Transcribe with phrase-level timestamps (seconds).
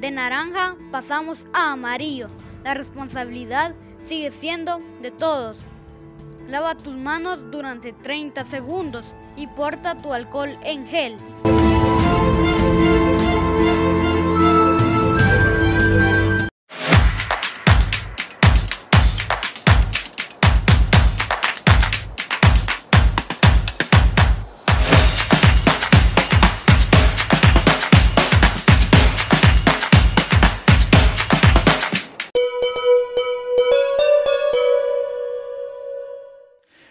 [0.00, 2.26] De naranja pasamos a amarillo.
[2.64, 3.72] La responsabilidad
[4.02, 5.56] sigue siendo de todos.
[6.48, 9.04] Lava tus manos durante 30 segundos
[9.36, 11.16] y porta tu alcohol en gel.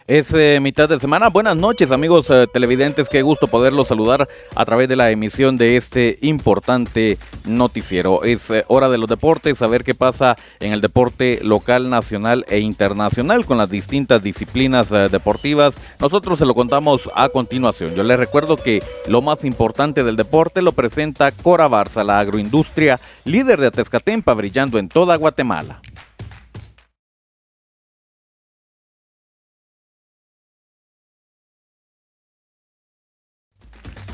[0.08, 1.28] Es eh, mitad de semana.
[1.28, 3.10] Buenas noches amigos eh, televidentes.
[3.10, 8.24] Qué gusto poderlos saludar a través de la emisión de este importante noticiero.
[8.24, 12.60] Es eh, hora de los deportes, saber qué pasa en el deporte local, nacional e
[12.60, 15.76] internacional con las distintas disciplinas deportivas.
[16.00, 17.94] Nosotros se lo contamos a continuación.
[17.94, 22.98] Yo les recuerdo que lo más importante del deporte lo presenta Cora Barza, la agroindustria
[23.26, 25.82] líder de Atezcatempa, brillando en toda Guatemala.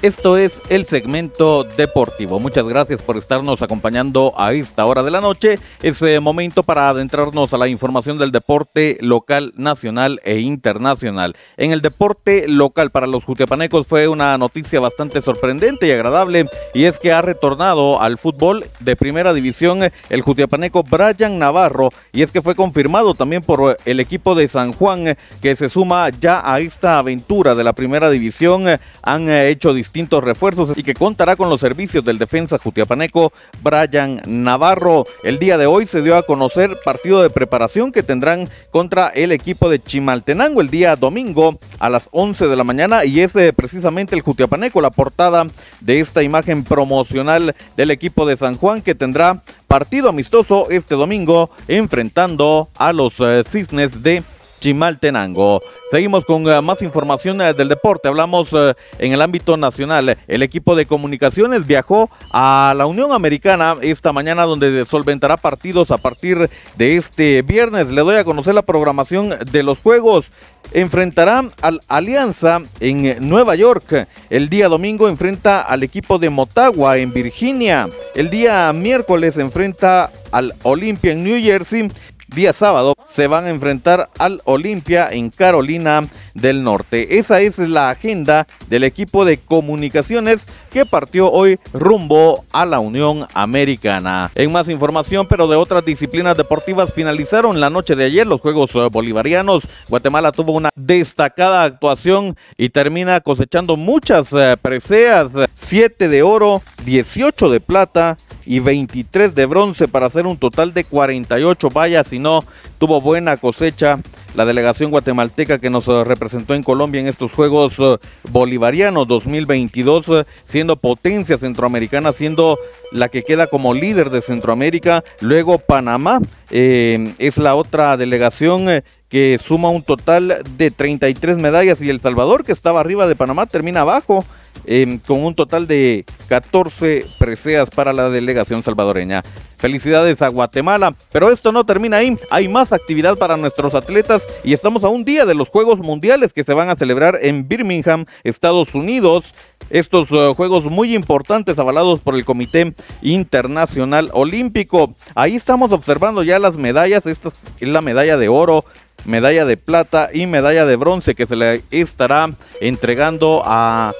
[0.03, 2.37] Esto es el segmento deportivo.
[2.37, 5.59] Muchas gracias por estarnos acompañando a esta hora de la noche.
[5.81, 11.37] Es eh, momento para adentrarnos a la información del deporte local, nacional e internacional.
[11.55, 16.83] En el deporte local para los jutiapanecos fue una noticia bastante sorprendente y agradable y
[16.83, 22.31] es que ha retornado al fútbol de primera división el jutiapaneco Brian Navarro y es
[22.33, 26.59] que fue confirmado también por el equipo de San Juan que se suma ya a
[26.59, 28.65] esta aventura de la primera división.
[29.01, 34.21] Han eh, hecho distintos refuerzos y que contará con los servicios del defensa jutiapaneco Brian
[34.25, 35.05] Navarro.
[35.23, 39.31] El día de hoy se dio a conocer partido de preparación que tendrán contra el
[39.31, 44.15] equipo de Chimaltenango el día domingo a las 11 de la mañana y es precisamente
[44.15, 45.47] el jutiapaneco la portada
[45.81, 51.49] de esta imagen promocional del equipo de San Juan que tendrá partido amistoso este domingo
[51.67, 54.23] enfrentando a los eh, Cisnes de
[54.63, 55.59] Chimaltenango.
[55.91, 58.07] Seguimos con uh, más información uh, del deporte.
[58.07, 60.17] Hablamos uh, en el ámbito nacional.
[60.25, 65.97] El equipo de comunicaciones viajó a la Unión Americana esta mañana donde solventará partidos a
[65.97, 67.91] partir de este viernes.
[67.91, 70.31] Le doy a conocer la programación de los juegos
[70.71, 74.07] enfrentará al Alianza en Nueva York.
[74.29, 77.87] El día domingo enfrenta al equipo de Motagua en Virginia.
[78.15, 81.91] El día miércoles enfrenta al Olympia en New Jersey
[82.33, 87.19] día sábado se van a enfrentar al Olimpia en Carolina del Norte.
[87.19, 93.27] Esa es la agenda del equipo de comunicaciones que partió hoy rumbo a la Unión
[93.33, 94.31] Americana.
[94.35, 98.71] En más información, pero de otras disciplinas deportivas, finalizaron la noche de ayer los Juegos
[98.91, 99.67] Bolivarianos.
[99.87, 107.49] Guatemala tuvo una destacada actuación y termina cosechando muchas eh, preseas, 7 de oro, 18
[107.49, 112.43] de plata y 23 de bronce para hacer un total de 48 vallas y no
[112.77, 113.99] tuvo buena cosecha
[114.35, 117.97] la delegación guatemalteca que nos eh, representó en Colombia en estos Juegos eh,
[118.29, 122.57] Bolivarianos 2022, eh, siendo potencia centroamericana, siendo
[122.93, 125.03] la que queda como líder de Centroamérica.
[125.19, 131.99] Luego Panamá es la otra delegación que suma un total de 33 medallas y El
[131.99, 134.25] Salvador, que estaba arriba de Panamá, termina abajo
[134.65, 139.23] Em, con un total de 14 preseas para la delegación salvadoreña.
[139.63, 142.17] Felicidades a Guatemala, pero esto no termina ahí.
[142.29, 146.33] Hay más actividad para nuestros atletas y estamos a un día de los Juegos Mundiales
[146.33, 149.33] que se van a celebrar en Birmingham, Estados Unidos.
[149.69, 154.95] Estos uh, juegos muy importantes avalados por el Comité Internacional Olímpico.
[155.15, 157.05] Ahí estamos observando ya las medallas.
[157.05, 158.65] Esta es la medalla de oro,
[159.05, 162.29] medalla de plata y medalla de bronce que se le estará
[162.59, 163.93] entregando a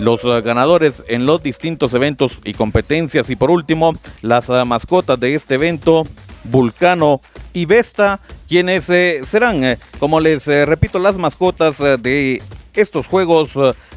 [0.00, 3.30] los eh, ganadores en los distintos eventos y competencias.
[3.30, 3.92] Y por último,
[4.22, 6.06] las eh, mascotas de este evento,
[6.44, 7.20] Vulcano
[7.52, 12.42] y Vesta, quienes eh, serán, como les repito, las mascotas de
[12.74, 13.50] estos Juegos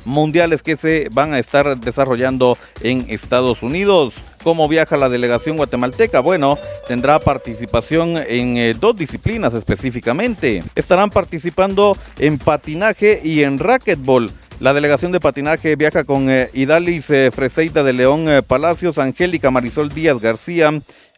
[0.04, 4.16] Mundiales que se van a estar desarrollando en Estados Unidos.
[4.44, 6.20] ¿Cómo viaja la delegación guatemalteca?
[6.20, 6.58] Bueno,
[6.88, 10.64] tendrá participación en dos disciplinas específicamente.
[10.74, 14.32] Estarán participando en patinaje y en racquetball.
[14.62, 19.50] La delegación de patinaje viaja con eh, Idalis eh, Freseita de León eh, Palacios, Angélica
[19.50, 20.70] Marisol Díaz García,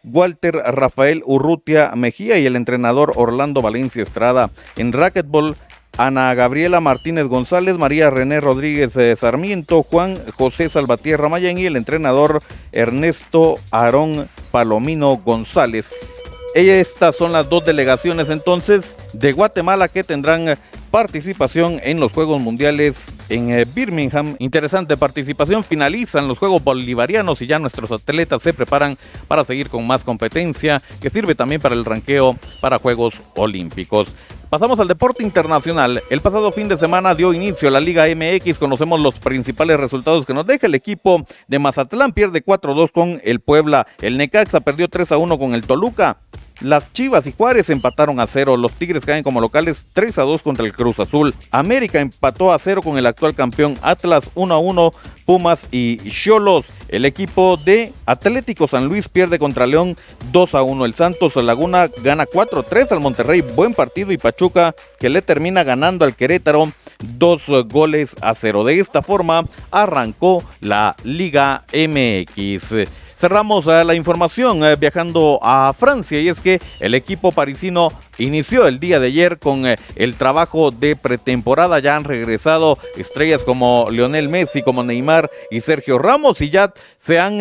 [0.02, 4.50] Walter Rafael Urrutia Mejía y el entrenador Orlando Valencia Estrada.
[4.76, 5.58] En racquetball,
[5.98, 12.42] Ana Gabriela Martínez González, María René Rodríguez Sarmiento, Juan José Salvatierra Mayen y el entrenador
[12.72, 15.92] Ernesto Aarón Palomino González.
[16.54, 20.56] Estas son las dos delegaciones entonces de Guatemala que tendrán
[20.94, 24.36] participación en los Juegos Mundiales en eh, Birmingham.
[24.38, 25.64] Interesante participación.
[25.64, 28.96] Finalizan los Juegos Bolivarianos y ya nuestros atletas se preparan
[29.26, 34.14] para seguir con más competencia que sirve también para el ranqueo para Juegos Olímpicos.
[34.48, 36.00] Pasamos al deporte internacional.
[36.10, 38.60] El pasado fin de semana dio inicio a la Liga MX.
[38.60, 42.12] Conocemos los principales resultados que nos deja el equipo de Mazatlán.
[42.12, 43.88] Pierde 4-2 con el Puebla.
[44.00, 46.18] El Necaxa perdió 3-1 con el Toluca.
[46.60, 48.56] Las Chivas y Juárez empataron a cero.
[48.56, 51.34] Los Tigres caen como locales 3 a 2 contra el Cruz Azul.
[51.50, 54.90] América empató a cero con el actual campeón Atlas 1 a 1.
[55.26, 56.66] Pumas y Cholos.
[56.88, 59.96] El equipo de Atlético San Luis pierde contra León
[60.32, 60.84] 2 a 1.
[60.84, 63.40] El Santos Laguna gana 4 a 3 al Monterrey.
[63.40, 66.72] Buen partido y Pachuca que le termina ganando al Querétaro
[67.18, 68.64] dos goles a cero.
[68.64, 72.88] De esta forma arrancó la Liga MX.
[73.24, 78.66] Cerramos eh, la información eh, viajando a Francia y es que el equipo parisino inició
[78.66, 81.78] el día de ayer con eh, el trabajo de pretemporada.
[81.78, 87.18] Ya han regresado estrellas como Lionel Messi, como Neymar y Sergio Ramos y ya se
[87.18, 87.38] han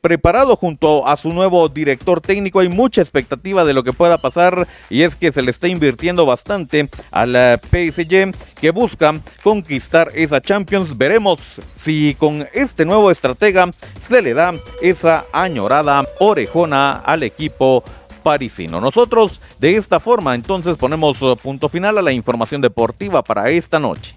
[0.00, 2.58] preparado junto a su nuevo director técnico.
[2.58, 6.26] Hay mucha expectativa de lo que pueda pasar y es que se le está invirtiendo
[6.26, 10.96] bastante al PSG que busca conquistar esa Champions.
[10.98, 11.40] Veremos
[11.76, 13.70] si con este nuevo estratega
[14.08, 17.84] se le da esa añorada orejona al equipo
[18.24, 18.80] parisino.
[18.80, 23.78] Nosotros de esta forma entonces ponemos uh, punto final a la información deportiva para esta
[23.78, 24.16] noche.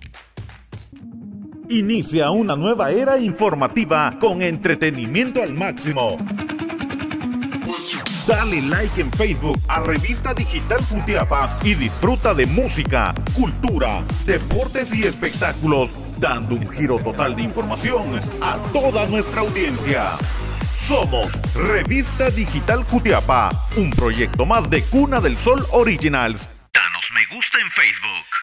[1.69, 6.18] Inicia una nueva era informativa con entretenimiento al máximo.
[8.25, 15.03] Dale like en Facebook a Revista Digital Futiapa y disfruta de música, cultura, deportes y
[15.03, 20.12] espectáculos, dando un giro total de información a toda nuestra audiencia.
[20.77, 26.50] Somos Revista Digital Jutiapa, un proyecto más de Cuna del Sol Originals.
[26.74, 28.37] Danos me gusta en Facebook.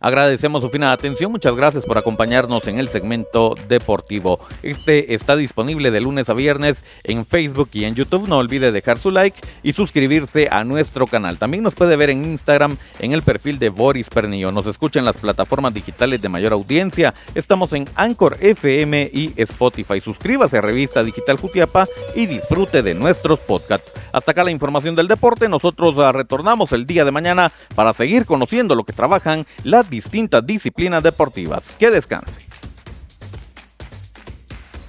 [0.00, 4.38] Agradecemos su fina atención, muchas gracias por acompañarnos en el segmento deportivo.
[4.62, 8.28] Este está disponible de lunes a viernes en Facebook y en YouTube.
[8.28, 11.38] No olvide dejar su like y suscribirse a nuestro canal.
[11.38, 14.52] También nos puede ver en Instagram en el perfil de Boris Pernillo.
[14.52, 17.12] Nos escucha en las plataformas digitales de mayor audiencia.
[17.34, 20.00] Estamos en Anchor FM y Spotify.
[20.00, 23.94] Suscríbase a Revista Digital Jutiapa y disfrute de nuestros podcasts.
[24.12, 25.48] Hasta acá la información del deporte.
[25.48, 31.02] Nosotros retornamos el día de mañana para seguir conociendo lo que trabajan las distintas disciplinas
[31.02, 31.72] deportivas.
[31.78, 32.47] Que descanse.